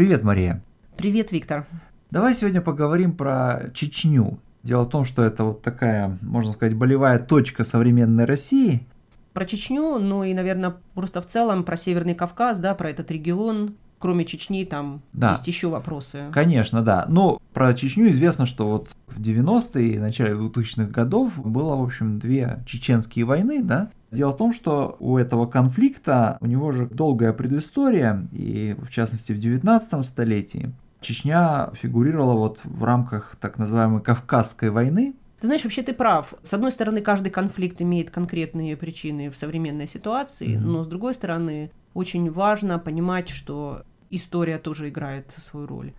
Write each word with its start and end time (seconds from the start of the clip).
Привет, 0.00 0.22
Мария. 0.22 0.62
Привет, 0.96 1.30
Виктор. 1.30 1.66
Давай 2.10 2.32
сегодня 2.32 2.62
поговорим 2.62 3.14
про 3.14 3.64
Чечню. 3.74 4.38
Дело 4.62 4.84
в 4.84 4.88
том, 4.88 5.04
что 5.04 5.22
это 5.22 5.44
вот 5.44 5.60
такая, 5.60 6.16
можно 6.22 6.52
сказать, 6.52 6.74
болевая 6.74 7.18
точка 7.18 7.64
современной 7.64 8.24
России. 8.24 8.86
Про 9.34 9.44
Чечню, 9.44 9.98
ну 9.98 10.24
и, 10.24 10.32
наверное, 10.32 10.76
просто 10.94 11.20
в 11.20 11.26
целом 11.26 11.64
про 11.64 11.76
Северный 11.76 12.14
Кавказ, 12.14 12.60
да, 12.60 12.74
про 12.74 12.88
этот 12.88 13.10
регион. 13.10 13.74
Кроме 14.00 14.24
Чечни, 14.24 14.64
там 14.64 15.02
да. 15.12 15.32
есть 15.32 15.46
еще 15.46 15.68
вопросы. 15.68 16.30
Конечно, 16.32 16.82
да. 16.82 17.04
Но 17.08 17.40
про 17.52 17.74
Чечню 17.74 18.10
известно, 18.10 18.46
что 18.46 18.66
вот 18.66 18.88
в 19.06 19.20
90-е 19.20 19.94
и 19.94 19.98
начале 19.98 20.32
2000-х 20.32 20.90
годов 20.90 21.38
было, 21.38 21.76
в 21.76 21.82
общем, 21.82 22.18
две 22.18 22.64
чеченские 22.66 23.24
войны, 23.26 23.62
да, 23.62 23.90
Дело 24.10 24.32
в 24.32 24.38
том, 24.38 24.52
что 24.52 24.96
у 24.98 25.18
этого 25.18 25.46
конфликта 25.46 26.36
у 26.40 26.46
него 26.46 26.72
же 26.72 26.86
долгая 26.86 27.32
предыстория, 27.32 28.26
и 28.32 28.74
в 28.80 28.90
частности 28.90 29.32
в 29.32 29.38
19 29.38 30.04
столетии 30.04 30.72
Чечня 31.00 31.70
фигурировала 31.74 32.34
вот 32.34 32.58
в 32.64 32.84
рамках 32.84 33.36
так 33.40 33.56
называемой 33.58 34.02
Кавказской 34.02 34.70
войны. 34.70 35.14
Ты 35.40 35.46
знаешь, 35.46 35.64
вообще 35.64 35.82
ты 35.82 35.94
прав. 35.94 36.34
С 36.42 36.52
одной 36.52 36.72
стороны, 36.72 37.00
каждый 37.00 37.30
конфликт 37.30 37.80
имеет 37.80 38.10
конкретные 38.10 38.76
причины 38.76 39.30
в 39.30 39.36
современной 39.36 39.86
ситуации, 39.86 40.48
mm-hmm. 40.48 40.60
но 40.60 40.84
с 40.84 40.86
другой 40.86 41.14
стороны, 41.14 41.70
очень 41.94 42.30
важно 42.30 42.78
понимать, 42.78 43.30
что 43.30 43.82
история 44.10 44.58
тоже 44.58 44.88
играет 44.88 45.34
свою 45.38 45.66
роль. 45.66 45.92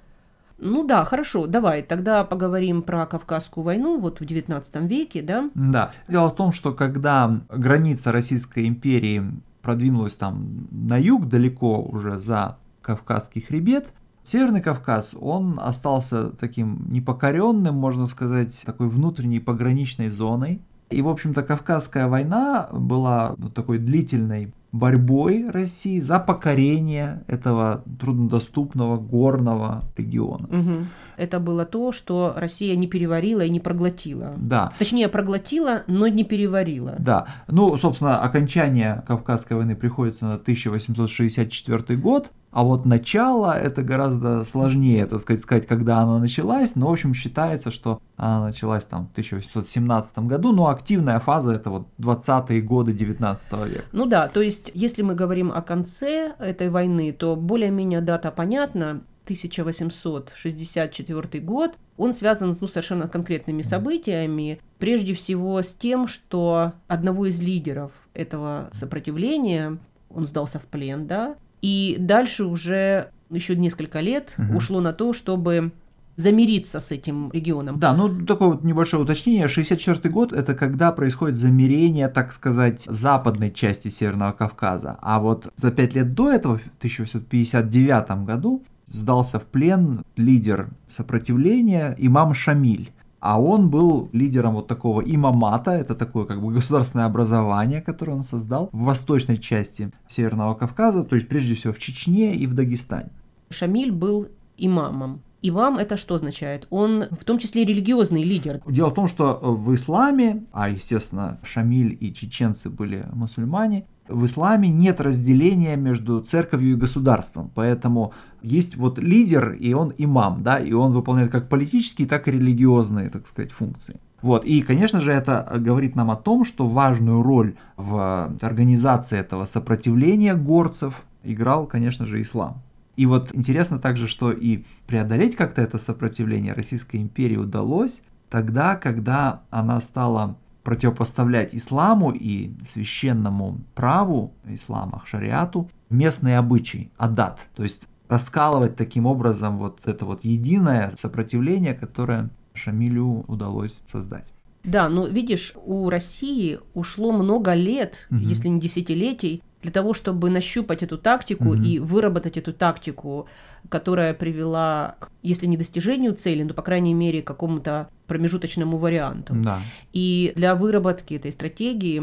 Ну 0.57 0.85
да, 0.85 1.03
хорошо, 1.05 1.47
давай, 1.47 1.81
тогда 1.81 2.23
поговорим 2.23 2.83
про 2.83 3.07
Кавказскую 3.07 3.63
войну 3.63 3.99
вот 3.99 4.19
в 4.19 4.21
XIX 4.21 4.87
веке, 4.87 5.23
да? 5.23 5.49
Да. 5.55 5.91
Дело 6.07 6.29
в 6.29 6.35
том, 6.35 6.51
что 6.51 6.71
когда 6.71 7.41
граница 7.49 8.11
Российской 8.11 8.67
империи 8.67 9.23
продвинулась 9.63 10.13
там 10.13 10.67
на 10.69 10.97
юг, 10.97 11.27
далеко 11.27 11.81
уже 11.81 12.19
за 12.19 12.57
Кавказский 12.83 13.41
хребет, 13.41 13.87
Северный 14.23 14.61
Кавказ, 14.61 15.15
он 15.19 15.59
остался 15.59 16.29
таким 16.29 16.85
непокоренным, 16.89 17.73
можно 17.73 18.05
сказать, 18.05 18.61
такой 18.63 18.87
внутренней 18.87 19.39
пограничной 19.39 20.09
зоной. 20.09 20.61
И, 20.91 21.01
в 21.01 21.09
общем-то, 21.09 21.41
Кавказская 21.41 22.07
война 22.07 22.69
была 22.71 23.33
вот 23.37 23.55
такой 23.55 23.79
длительной 23.79 24.53
борьбой 24.71 25.49
России 25.49 25.99
за 25.99 26.19
покорение 26.19 27.23
этого 27.27 27.83
труднодоступного 27.99 28.97
горного 28.97 29.83
региона. 29.97 30.47
Угу. 30.47 30.85
Это 31.17 31.39
было 31.39 31.65
то, 31.65 31.91
что 31.91 32.33
Россия 32.35 32.75
не 32.75 32.87
переварила 32.87 33.41
и 33.41 33.49
не 33.49 33.59
проглотила. 33.59 34.33
Да. 34.37 34.71
Точнее, 34.79 35.07
проглотила, 35.07 35.83
но 35.87 36.07
не 36.07 36.23
переварила. 36.23 36.95
Да. 36.97 37.27
Ну, 37.47 37.75
собственно, 37.77 38.21
окончание 38.21 39.03
Кавказской 39.07 39.53
войны 39.53 39.75
приходится 39.75 40.25
на 40.25 40.33
1864 40.35 41.99
год. 41.99 42.31
А 42.51 42.63
вот 42.63 42.85
начало 42.85 43.57
это 43.57 43.81
гораздо 43.81 44.43
сложнее, 44.43 45.05
так 45.05 45.21
сказать, 45.21 45.41
сказать, 45.41 45.67
когда 45.67 45.99
она 45.99 46.19
началась. 46.19 46.75
Но, 46.75 46.89
в 46.89 46.91
общем, 46.91 47.13
считается, 47.13 47.71
что 47.71 48.01
она 48.17 48.47
началась 48.47 48.83
там 48.83 49.07
в 49.07 49.11
1817 49.11 50.19
году, 50.19 50.51
но 50.51 50.67
активная 50.67 51.19
фаза 51.19 51.53
это 51.53 51.69
вот 51.69 51.87
20-е 51.97 52.61
годы 52.61 52.91
19 52.91 53.51
века. 53.69 53.85
Ну 53.93 54.05
да, 54.05 54.27
то 54.27 54.41
есть, 54.41 54.60
если 54.73 55.01
мы 55.01 55.15
говорим 55.15 55.51
о 55.51 55.61
конце 55.61 56.35
этой 56.37 56.69
войны, 56.69 57.13
то 57.13 57.35
более-менее 57.35 58.01
дата 58.01 58.31
понятна. 58.31 59.01
1864 59.23 61.43
год, 61.43 61.77
он 61.95 62.11
связан 62.11 62.57
ну, 62.59 62.67
совершенно 62.67 63.07
конкретными 63.07 63.61
событиями, 63.61 64.59
прежде 64.79 65.13
всего 65.13 65.61
с 65.61 65.73
тем, 65.73 66.07
что 66.07 66.73
одного 66.87 67.27
из 67.27 67.39
лидеров 67.39 67.91
этого 68.13 68.69
сопротивления, 68.73 69.77
он 70.09 70.25
сдался 70.25 70.59
в 70.59 70.65
плен, 70.65 71.07
да, 71.07 71.37
и 71.61 71.95
дальше 71.99 72.45
уже 72.45 73.11
еще 73.29 73.55
несколько 73.55 73.99
лет 74.01 74.33
угу. 74.37 74.57
ушло 74.57 74.81
на 74.81 74.93
то, 74.93 75.13
чтобы 75.13 75.71
замириться 76.15 76.79
с 76.79 76.91
этим 76.91 77.31
регионом. 77.31 77.79
Да, 77.79 77.93
ну 77.93 78.25
такое 78.25 78.49
вот 78.49 78.63
небольшое 78.63 79.03
уточнение. 79.03 79.47
64 79.47 80.13
год 80.13 80.33
это 80.33 80.53
когда 80.53 80.91
происходит 80.91 81.37
замирение, 81.37 82.07
так 82.07 82.31
сказать, 82.31 82.83
западной 82.83 83.51
части 83.51 83.87
Северного 83.87 84.31
Кавказа. 84.31 84.97
А 85.01 85.19
вот 85.19 85.51
за 85.55 85.71
пять 85.71 85.95
лет 85.95 86.13
до 86.13 86.31
этого, 86.31 86.57
в 86.57 86.67
1859 86.77 88.25
году, 88.25 88.63
сдался 88.87 89.39
в 89.39 89.45
плен 89.45 90.03
лидер 90.15 90.69
сопротивления 90.87 91.95
имам 91.97 92.33
Шамиль. 92.33 92.91
А 93.19 93.39
он 93.39 93.69
был 93.69 94.09
лидером 94.13 94.55
вот 94.55 94.67
такого 94.67 95.01
имамата, 95.01 95.71
это 95.71 95.93
такое 95.93 96.25
как 96.25 96.41
бы 96.41 96.51
государственное 96.51 97.05
образование, 97.05 97.79
которое 97.79 98.13
он 98.13 98.23
создал 98.23 98.69
в 98.71 98.81
восточной 98.81 99.37
части 99.37 99.91
Северного 100.07 100.55
Кавказа, 100.55 101.03
то 101.03 101.15
есть 101.15 101.27
прежде 101.27 101.53
всего 101.53 101.71
в 101.71 101.77
Чечне 101.77 102.35
и 102.35 102.47
в 102.47 102.55
Дагестане. 102.55 103.11
Шамиль 103.51 103.91
был 103.91 104.27
имамом. 104.57 105.21
Имам 105.43 105.77
это 105.77 105.97
что 105.97 106.15
означает? 106.15 106.67
Он 106.69 107.05
в 107.09 107.23
том 107.25 107.39
числе 107.39 107.65
религиозный 107.65 108.23
лидер. 108.23 108.61
Дело 108.67 108.89
в 108.89 108.93
том, 108.93 109.07
что 109.07 109.39
в 109.41 109.73
исламе, 109.73 110.43
а 110.51 110.69
естественно 110.69 111.39
Шамиль 111.43 111.97
и 111.99 112.13
чеченцы 112.13 112.69
были 112.69 113.07
мусульмане, 113.11 113.85
в 114.07 114.25
исламе 114.25 114.69
нет 114.69 115.01
разделения 115.01 115.75
между 115.77 116.21
церковью 116.21 116.73
и 116.73 116.79
государством, 116.79 117.49
поэтому 117.55 118.13
есть 118.41 118.75
вот 118.75 118.99
лидер, 118.99 119.53
и 119.53 119.73
он 119.73 119.93
имам, 119.97 120.43
да, 120.43 120.59
и 120.59 120.73
он 120.73 120.91
выполняет 120.91 121.31
как 121.31 121.49
политические, 121.49 122.07
так 122.07 122.27
и 122.27 122.31
религиозные, 122.31 123.09
так 123.09 123.25
сказать, 123.25 123.51
функции. 123.51 123.99
Вот, 124.21 124.45
и, 124.45 124.61
конечно 124.61 124.99
же, 124.99 125.11
это 125.11 125.51
говорит 125.57 125.95
нам 125.95 126.11
о 126.11 126.15
том, 126.15 126.45
что 126.45 126.67
важную 126.67 127.23
роль 127.23 127.55
в 127.77 128.31
организации 128.41 129.17
этого 129.17 129.45
сопротивления 129.45 130.35
горцев 130.35 131.03
играл, 131.23 131.65
конечно 131.65 132.05
же, 132.05 132.21
ислам. 132.21 132.61
И 132.95 133.05
вот 133.05 133.33
интересно 133.33 133.79
также, 133.79 134.07
что 134.07 134.31
и 134.31 134.63
преодолеть 134.87 135.35
как-то 135.35 135.61
это 135.61 135.77
сопротивление 135.77 136.53
Российской 136.53 136.97
империи 136.97 137.37
удалось 137.37 138.03
тогда, 138.29 138.75
когда 138.75 139.43
она 139.49 139.79
стала 139.81 140.37
противопоставлять 140.63 141.55
исламу 141.55 142.11
и 142.11 142.53
священному 142.63 143.61
праву 143.73 144.33
ислама, 144.45 145.01
шариату, 145.05 145.69
местные 145.89 146.37
обычаи, 146.37 146.91
адат, 146.97 147.47
то 147.55 147.63
есть 147.63 147.87
раскалывать 148.07 148.75
таким 148.75 149.05
образом 149.05 149.57
вот 149.57 149.81
это 149.85 150.05
вот 150.05 150.23
единое 150.23 150.91
сопротивление, 150.97 151.73
которое 151.73 152.29
Шамилю 152.53 153.23
удалось 153.27 153.79
создать. 153.85 154.31
Да, 154.63 154.89
но 154.89 155.07
видишь, 155.07 155.53
у 155.65 155.89
России 155.89 156.59
ушло 156.73 157.11
много 157.11 157.53
лет, 157.53 158.07
угу. 158.11 158.19
если 158.19 158.47
не 158.49 158.59
десятилетий, 158.59 159.41
для 159.61 159.71
того, 159.71 159.93
чтобы 159.93 160.29
нащупать 160.29 160.83
эту 160.83 160.97
тактику 160.97 161.49
угу. 161.49 161.61
и 161.61 161.79
выработать 161.79 162.37
эту 162.37 162.53
тактику, 162.53 163.27
которая 163.69 164.13
привела, 164.13 164.95
если 165.21 165.45
не 165.45 165.57
достижению 165.57 166.13
цели, 166.13 166.43
но, 166.43 166.53
по 166.53 166.61
крайней 166.61 166.93
мере, 166.93 167.21
к 167.21 167.27
какому-то 167.27 167.89
промежуточному 168.07 168.77
варианту. 168.77 169.33
Да. 169.35 169.59
И 169.93 170.33
для 170.35 170.55
выработки 170.55 171.13
этой 171.13 171.31
стратегии 171.31 172.01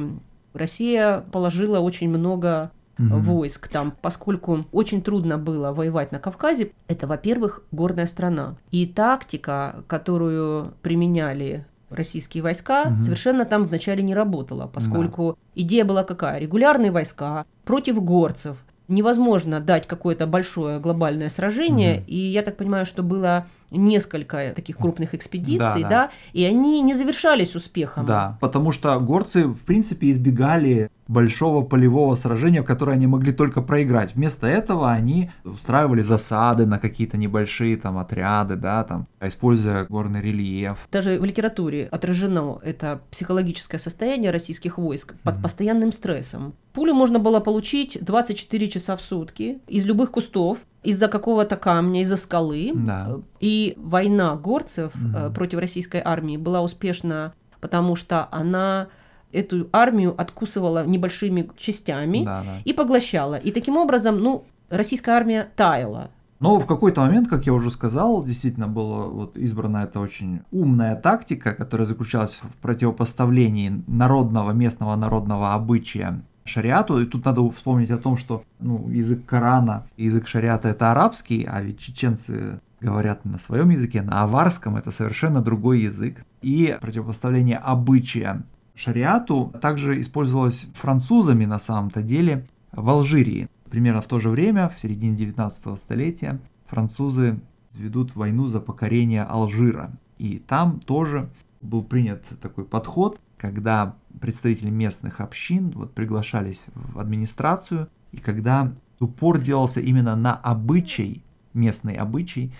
Россия 0.54 1.24
положила 1.32 1.80
очень 1.80 2.08
много 2.08 2.70
угу. 2.98 3.18
войск 3.18 3.68
там, 3.68 3.94
поскольку 4.00 4.66
очень 4.72 5.02
трудно 5.02 5.38
было 5.38 5.72
воевать 5.72 6.12
на 6.12 6.18
Кавказе. 6.18 6.72
Это, 6.86 7.06
во-первых, 7.06 7.62
горная 7.70 8.06
страна. 8.06 8.56
И 8.70 8.86
тактика, 8.86 9.84
которую 9.86 10.74
применяли 10.82 11.66
российские 11.90 12.42
войска, 12.42 12.84
угу. 12.88 13.00
совершенно 13.00 13.44
там 13.44 13.64
вначале 13.64 14.02
не 14.02 14.14
работала, 14.14 14.66
поскольку 14.66 15.32
да. 15.32 15.62
идея 15.62 15.84
была 15.84 16.04
какая? 16.04 16.38
Регулярные 16.38 16.90
войска 16.90 17.46
против 17.64 18.02
горцев. 18.02 18.56
Невозможно 18.88 19.60
дать 19.60 19.86
какое-то 19.86 20.26
большое 20.26 20.80
глобальное 20.80 21.28
сражение, 21.28 21.98
угу. 21.98 22.04
и 22.06 22.16
я 22.16 22.42
так 22.42 22.56
понимаю, 22.56 22.86
что 22.86 23.02
было 23.02 23.46
несколько 23.70 24.52
таких 24.54 24.76
крупных 24.76 25.14
экспедиций, 25.14 25.82
да, 25.82 25.88
да. 25.88 25.88
да, 25.88 26.10
и 26.32 26.44
они 26.44 26.80
не 26.80 26.94
завершались 26.94 27.54
успехом. 27.54 28.06
Да, 28.06 28.38
потому 28.40 28.72
что 28.72 28.98
горцы, 28.98 29.44
в 29.44 29.64
принципе, 29.64 30.10
избегали 30.10 30.90
большого 31.08 31.64
полевого 31.64 32.14
сражения, 32.14 32.62
в 32.62 32.66
которое 32.66 32.92
они 32.92 33.06
могли 33.06 33.32
только 33.32 33.62
проиграть. 33.62 34.14
Вместо 34.14 34.46
этого 34.46 34.90
они 34.90 35.30
устраивали 35.42 36.02
засады 36.02 36.66
на 36.66 36.78
какие-то 36.78 37.16
небольшие 37.16 37.76
там 37.76 37.98
отряды, 37.98 38.56
да, 38.56 38.84
там, 38.84 39.06
используя 39.20 39.86
горный 39.86 40.20
рельеф. 40.20 40.86
Даже 40.92 41.18
в 41.18 41.24
литературе 41.24 41.88
отражено 41.90 42.58
это 42.62 43.00
психологическое 43.10 43.78
состояние 43.78 44.30
российских 44.30 44.78
войск 44.78 45.14
под 45.22 45.36
mm-hmm. 45.36 45.42
постоянным 45.42 45.92
стрессом. 45.92 46.54
Пулю 46.74 46.94
можно 46.94 47.18
было 47.18 47.40
получить 47.40 47.98
24 48.00 48.68
часа 48.68 48.96
в 48.96 49.02
сутки 49.02 49.58
из 49.66 49.84
любых 49.86 50.12
кустов, 50.12 50.58
из-за 50.82 51.08
какого-то 51.08 51.56
камня, 51.56 52.02
из-за 52.02 52.16
скалы. 52.16 52.72
Да. 52.74 53.18
И 53.40 53.74
война 53.76 54.36
горцев 54.36 54.92
mm-hmm. 54.94 55.34
против 55.34 55.58
российской 55.58 56.00
армии 56.04 56.36
была 56.36 56.62
успешна, 56.62 57.34
потому 57.60 57.96
что 57.96 58.28
она 58.30 58.88
эту 59.32 59.68
армию 59.72 60.14
откусывала 60.18 60.86
небольшими 60.86 61.50
частями 61.56 62.24
да, 62.24 62.42
да. 62.42 62.58
и 62.64 62.72
поглощала. 62.72 63.34
И 63.34 63.50
таким 63.50 63.76
образом, 63.76 64.18
ну, 64.20 64.44
российская 64.70 65.12
армия 65.12 65.48
таяла. 65.56 66.10
Но 66.40 66.58
в 66.58 66.66
какой-то 66.66 67.00
момент, 67.00 67.28
как 67.28 67.46
я 67.46 67.52
уже 67.52 67.70
сказал, 67.70 68.24
действительно 68.24 68.68
была 68.68 69.06
вот 69.06 69.36
избрана 69.36 69.78
эта 69.78 69.98
очень 69.98 70.42
умная 70.52 70.94
тактика, 70.94 71.52
которая 71.52 71.86
заключалась 71.86 72.40
в 72.40 72.52
противопоставлении 72.62 73.82
народного, 73.88 74.52
местного 74.52 74.94
народного 74.94 75.54
обычая 75.54 76.22
шариату. 76.48 77.00
И 77.00 77.06
тут 77.06 77.24
надо 77.24 77.48
вспомнить 77.50 77.90
о 77.90 77.98
том, 77.98 78.16
что 78.16 78.44
ну, 78.58 78.88
язык 78.88 79.24
Корана, 79.26 79.86
язык 79.96 80.26
шариата 80.26 80.68
это 80.68 80.90
арабский, 80.90 81.44
а 81.44 81.60
ведь 81.60 81.78
чеченцы 81.78 82.60
говорят 82.80 83.24
на 83.24 83.38
своем 83.38 83.70
языке, 83.70 84.02
на 84.02 84.22
аварском 84.22 84.76
это 84.76 84.90
совершенно 84.90 85.42
другой 85.42 85.80
язык. 85.80 86.24
И 86.42 86.76
противопоставление 86.80 87.58
обычая 87.58 88.44
шариату 88.74 89.52
также 89.60 90.00
использовалось 90.00 90.66
французами 90.74 91.44
на 91.44 91.58
самом-то 91.58 92.02
деле 92.02 92.46
в 92.72 92.88
Алжирии. 92.88 93.48
Примерно 93.70 94.00
в 94.00 94.06
то 94.06 94.18
же 94.18 94.30
время, 94.30 94.68
в 94.68 94.80
середине 94.80 95.16
19 95.16 95.78
столетия, 95.78 96.40
французы 96.66 97.40
ведут 97.74 98.16
войну 98.16 98.46
за 98.46 98.60
покорение 98.60 99.22
Алжира. 99.22 99.90
И 100.18 100.38
там 100.38 100.80
тоже 100.80 101.28
был 101.60 101.82
принят 101.82 102.24
такой 102.40 102.64
подход, 102.64 103.20
когда 103.38 103.96
представители 104.20 104.70
местных 104.70 105.20
общин 105.20 105.70
вот 105.70 105.94
приглашались 105.94 106.62
в 106.74 106.98
администрацию, 106.98 107.88
и 108.12 108.18
когда 108.18 108.72
упор 109.00 109.40
делался 109.40 109.80
именно 109.80 110.16
на 110.16 110.34
обычай, 110.34 111.22
местный 111.54 111.94
обычай, 111.94 112.52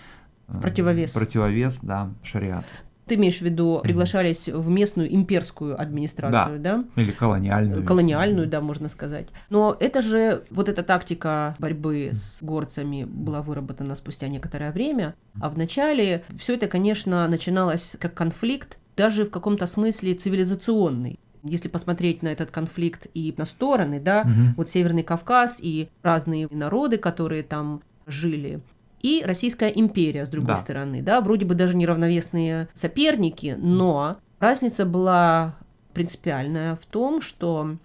в 0.46 0.60
противовес. 0.60 1.12
Противовес, 1.12 1.80
да, 1.82 2.10
шариату. 2.22 2.66
Ты 3.06 3.14
имеешь 3.14 3.38
в 3.38 3.42
виду, 3.42 3.80
приглашались 3.82 4.48
в 4.48 4.68
местную 4.68 5.14
имперскую 5.14 5.80
администрацию, 5.80 6.60
да? 6.60 6.84
да? 6.94 7.02
Или 7.02 7.10
колониальную. 7.10 7.82
Колониальную, 7.82 8.46
да, 8.46 8.60
можно 8.60 8.90
сказать. 8.90 9.28
Но 9.48 9.74
это 9.80 10.02
же, 10.02 10.44
вот 10.50 10.68
эта 10.68 10.82
тактика 10.82 11.56
борьбы 11.58 12.10
с 12.12 12.42
горцами 12.42 13.04
была 13.04 13.40
выработана 13.40 13.94
спустя 13.94 14.28
некоторое 14.28 14.72
время, 14.72 15.14
а 15.40 15.48
вначале 15.48 16.22
все 16.38 16.54
это, 16.54 16.66
конечно, 16.66 17.26
начиналось 17.28 17.96
как 17.98 18.12
конфликт, 18.12 18.78
даже 18.98 19.24
в 19.24 19.30
каком-то 19.30 19.66
смысле 19.66 20.14
цивилизационный. 20.14 21.20
Если 21.44 21.68
посмотреть 21.68 22.22
на 22.22 22.28
этот 22.28 22.50
конфликт 22.50 23.06
и 23.14 23.32
на 23.36 23.44
стороны, 23.44 24.00
да, 24.00 24.22
угу. 24.22 24.54
вот 24.56 24.68
Северный 24.68 25.04
Кавказ 25.04 25.60
и 25.62 25.88
разные 26.02 26.48
народы, 26.50 26.98
которые 26.98 27.44
там 27.44 27.80
жили, 28.06 28.60
и 29.00 29.22
Российская 29.24 29.68
империя, 29.68 30.26
с 30.26 30.28
другой 30.28 30.56
да. 30.56 30.56
стороны, 30.56 31.00
да, 31.00 31.20
вроде 31.20 31.46
бы 31.46 31.54
даже 31.54 31.76
неравновесные 31.76 32.68
соперники, 32.74 33.54
но 33.56 34.16
разница 34.40 34.84
была 34.84 35.54
принципиальная 35.94 36.74
в 36.74 36.84
том, 36.84 37.22
что 37.22 37.76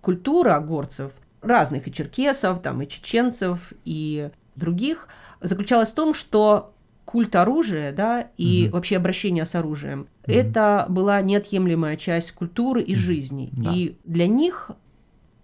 культура 0.00 0.58
горцев, 0.58 1.12
разных 1.42 1.86
и 1.86 1.92
черкесов, 1.92 2.60
там, 2.60 2.82
и 2.82 2.88
чеченцев, 2.88 3.72
и 3.84 4.30
других, 4.56 5.06
заключалась 5.40 5.90
в 5.90 5.94
том, 5.94 6.12
что 6.12 6.72
культ 7.06 7.34
оружия, 7.36 7.92
да, 7.92 8.28
и 8.36 8.66
угу. 8.66 8.74
вообще 8.74 8.98
обращение 8.98 9.46
с 9.46 9.54
оружием, 9.54 10.00
угу. 10.00 10.32
это 10.32 10.84
была 10.90 11.22
неотъемлемая 11.22 11.96
часть 11.96 12.32
культуры 12.32 12.82
и 12.82 12.94
жизни. 12.94 13.48
Да. 13.52 13.72
И 13.72 13.96
для 14.04 14.26
них 14.26 14.72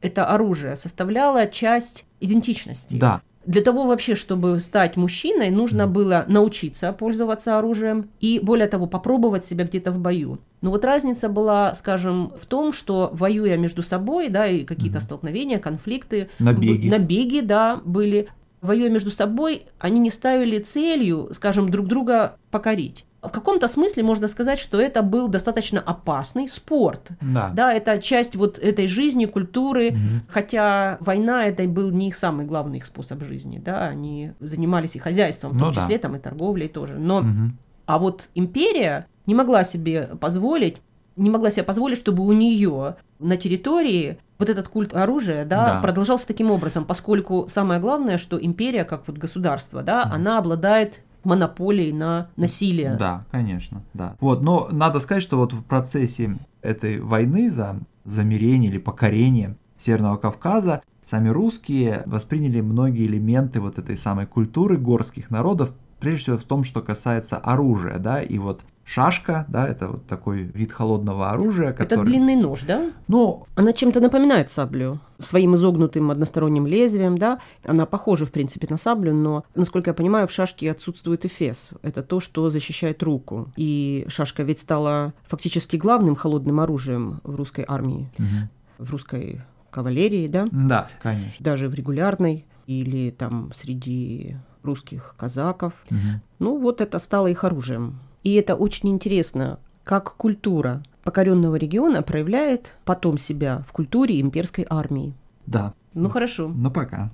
это 0.03 0.27
оружие 0.27 0.77
составляло 0.77 1.47
часть 1.47 2.05
идентичности. 2.21 2.97
Да. 2.97 3.23
Для 3.47 3.63
того 3.63 3.87
вообще, 3.87 4.15
чтобы 4.15 4.61
стать 4.61 4.97
мужчиной, 4.97 5.51
нужно 5.51 5.89
было 5.89 6.25
научиться 6.29 6.93
пользоваться 6.93 7.59
оружием 7.59 8.09
и, 8.21 8.39
более 8.41 8.69
того, 8.69 8.87
попробовать 8.87 9.45
себя 9.45 9.65
где-то 9.65 9.91
в 9.91 9.99
бою. 9.99 10.39
Но 10.61 10.71
вот 10.71 10.85
разница 10.85 11.29
была, 11.29 11.75
скажем, 11.75 12.33
в 12.41 12.47
том, 12.47 12.73
что 12.73 13.11
воюя 13.13 13.57
между 13.57 13.83
собой, 13.83 14.29
да, 14.29 14.47
и 14.47 14.65
какие-то 14.65 14.99
угу. 14.99 15.05
столкновения, 15.05 15.59
конфликты, 15.59 16.29
набеги. 16.39 16.89
набеги, 16.89 17.41
да, 17.41 17.81
были, 17.85 18.29
воюя 18.63 18.89
между 18.89 19.11
собой, 19.11 19.67
они 19.79 19.99
не 19.99 20.09
ставили 20.09 20.59
целью, 20.59 21.29
скажем, 21.33 21.71
друг 21.71 21.87
друга 21.89 22.37
покорить. 22.51 23.05
В 23.21 23.29
каком-то 23.29 23.69
смысле 23.69 24.03
можно 24.03 24.27
сказать, 24.27 24.59
что 24.59 24.81
это 24.81 25.03
был 25.03 25.29
достаточно 25.29 25.81
опасный 25.81 26.49
спорт. 26.49 27.11
Да. 27.21 27.53
да, 27.55 27.73
это 27.73 28.01
часть 28.01 28.35
вот 28.35 28.59
этой 28.59 28.89
жизни, 28.89 29.27
культуры, 29.27 29.91
угу. 29.91 29.99
хотя 30.29 30.97
война 31.01 31.45
это 31.45 31.63
был 31.69 31.91
не 31.91 32.09
их 32.09 32.17
самый 32.17 32.47
главный 32.47 32.79
их 32.79 32.87
способ 32.87 33.23
жизни, 33.23 33.63
да, 33.65 33.87
они 33.87 34.33
занимались 34.41 34.97
и 34.97 34.99
хозяйством, 34.99 35.53
в 35.53 35.59
том 35.59 35.69
ну, 35.69 35.75
числе 35.75 35.97
да. 35.97 36.03
там 36.03 36.17
и 36.17 36.19
торговлей 36.19 36.69
тоже. 36.69 36.95
Но, 36.99 37.19
угу. 37.19 37.53
а 37.87 37.99
вот 38.01 38.29
империя 38.35 39.07
не 39.27 39.37
могла 39.37 39.63
себе 39.63 40.11
позволить, 40.21 40.83
не 41.15 41.31
могла 41.31 41.51
себе 41.51 41.63
позволить, 41.63 41.99
чтобы 41.99 42.25
у 42.25 42.33
нее 42.33 42.97
на 43.21 43.37
территории 43.37 44.19
вот 44.43 44.51
этот 44.51 44.69
культ 44.69 44.95
оружия, 44.95 45.45
да, 45.45 45.75
да. 45.75 45.81
продолжался 45.81 46.27
таким 46.27 46.51
образом, 46.51 46.85
поскольку 46.85 47.47
самое 47.49 47.81
главное, 47.81 48.19
что 48.19 48.43
империя, 48.43 48.85
как 48.85 49.07
вот 49.07 49.17
государство, 49.17 49.83
да, 49.83 50.03
угу. 50.03 50.15
она 50.15 50.39
обладает 50.39 51.01
монополией 51.25 51.93
на 51.93 52.29
насилие. 52.37 52.97
Да, 52.99 53.25
конечно, 53.31 53.83
да. 53.95 54.17
Вот, 54.19 54.43
но 54.43 54.69
надо 54.73 54.99
сказать, 54.99 55.23
что 55.23 55.37
вот 55.37 55.53
в 55.53 55.63
процессе 55.63 56.37
этой 56.61 57.01
войны 57.01 57.51
за 57.51 57.79
замерение 58.05 58.71
или 58.71 58.79
покорение 58.79 59.57
Северного 59.79 60.17
Кавказа 60.17 60.83
сами 61.01 61.29
русские 61.29 62.03
восприняли 62.07 62.61
многие 62.61 63.07
элементы 63.07 63.61
вот 63.61 63.79
этой 63.79 63.97
самой 63.97 64.27
культуры 64.27 64.77
горских 64.77 65.31
народов, 65.31 65.73
прежде 66.01 66.23
всего 66.23 66.39
в 66.39 66.45
том, 66.45 66.65
что 66.65 66.83
касается 66.83 67.37
оружия, 67.37 67.99
да, 67.99 68.21
и 68.21 68.39
вот 68.39 68.63
шашка, 68.93 69.47
да, 69.49 69.67
это 69.67 69.89
вот 69.89 70.07
такой 70.07 70.43
вид 70.43 70.73
холодного 70.73 71.31
оружия, 71.31 71.73
который... 71.73 72.03
Это 72.03 72.05
длинный 72.05 72.37
нож, 72.37 72.63
да? 72.63 72.93
Ну... 73.09 73.47
Она 73.55 73.73
чем-то 73.73 74.01
напоминает 74.01 74.51
саблю, 74.51 75.01
своим 75.19 75.55
изогнутым 75.55 76.11
односторонним 76.11 76.67
лезвием, 76.67 77.17
да? 77.17 77.41
Она 77.65 77.87
похожа, 77.87 78.27
в 78.27 78.33
принципе, 78.33 78.67
на 78.69 78.77
саблю, 78.77 79.15
но, 79.15 79.45
насколько 79.55 79.91
я 79.91 79.95
понимаю, 79.95 80.29
в 80.29 80.33
шашке 80.33 80.71
отсутствует 80.71 81.25
эфес. 81.25 81.71
Это 81.83 82.03
то, 82.03 82.21
что 82.21 82.51
защищает 82.51 83.03
руку. 83.03 83.51
И 83.57 84.05
шашка 84.09 84.43
ведь 84.43 84.59
стала 84.59 85.15
фактически 85.27 85.77
главным 85.77 86.15
холодным 86.15 86.61
оружием 86.61 87.21
в 87.25 87.35
русской 87.35 87.65
армии, 87.67 88.11
угу. 88.19 88.49
в 88.79 88.91
русской 88.91 89.41
кавалерии, 89.71 90.27
да? 90.27 90.47
Да, 90.51 90.89
конечно. 91.03 91.33
Даже 91.41 91.69
в 91.69 91.75
регулярной 91.75 92.45
или 92.67 93.11
там 93.11 93.53
среди 93.55 94.37
русских 94.63 95.15
казаков. 95.17 95.73
Угу. 95.91 95.99
Ну, 96.41 96.59
вот 96.59 96.81
это 96.81 96.99
стало 96.99 97.29
их 97.29 97.45
оружием. 97.45 97.99
И 98.23 98.35
это 98.35 98.55
очень 98.55 98.89
интересно, 98.91 99.59
как 99.85 100.17
культура 100.17 100.83
покоренного 101.05 101.57
региона 101.57 102.03
проявляет 102.03 102.73
потом 102.85 103.19
себя 103.19 103.65
в 103.67 103.73
культуре 103.73 104.21
имперской 104.21 104.67
армии. 104.69 105.15
Да. 105.47 105.75
Ну 105.95 106.09
хорошо. 106.09 106.49
Ну 106.49 106.71
пока. 106.71 107.11